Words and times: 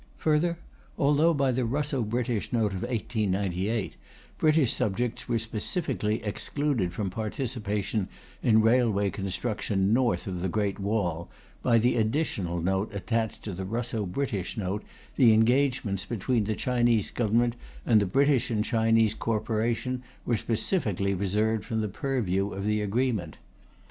Further, 0.17 0.57
although 0.97 1.31
by 1.31 1.51
the 1.51 1.63
Russo 1.63 2.01
British 2.01 2.51
Note 2.51 2.73
of 2.73 2.81
1898 2.81 3.95
British 4.39 4.73
subjects 4.73 5.29
were 5.29 5.35
specificially 5.37 6.25
excluded 6.25 6.91
from 6.91 7.11
participation 7.11 8.07
in 8.41 8.63
railway 8.63 9.11
construction 9.11 9.93
north 9.93 10.25
of 10.25 10.41
the 10.41 10.49
Great 10.49 10.79
Wall, 10.79 11.29
by 11.61 11.77
the 11.77 11.97
Additional 11.97 12.59
Note 12.59 12.91
attached 12.95 13.43
to 13.43 13.53
the 13.53 13.63
Russo 13.63 14.07
British 14.07 14.57
Note 14.57 14.83
the 15.17 15.33
engagements 15.35 16.03
between 16.03 16.45
the 16.45 16.55
Chinese 16.55 17.11
Government 17.11 17.55
and 17.85 18.01
the 18.01 18.07
British 18.07 18.49
and 18.49 18.65
Chinese 18.65 19.13
Corporation 19.13 20.01
were 20.25 20.35
specifically 20.35 21.13
reserved 21.13 21.63
from 21.63 21.81
the 21.81 21.87
purview 21.87 22.49
of 22.49 22.65
the 22.65 22.81
agreement. 22.81 23.37